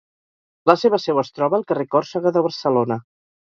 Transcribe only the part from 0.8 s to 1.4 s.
seva seu es